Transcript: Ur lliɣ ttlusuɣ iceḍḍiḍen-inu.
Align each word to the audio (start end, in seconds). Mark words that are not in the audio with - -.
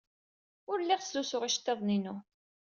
Ur 0.71 0.77
lliɣ 0.83 0.99
ttlusuɣ 1.01 1.43
iceḍḍiḍen-inu. 1.43 2.15